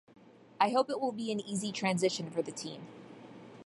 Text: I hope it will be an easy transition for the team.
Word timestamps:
I 0.59 0.71
hope 0.71 0.89
it 0.89 0.99
will 0.99 1.11
be 1.11 1.31
an 1.31 1.39
easy 1.39 1.71
transition 1.71 2.31
for 2.31 2.41
the 2.41 2.51
team. 2.51 2.87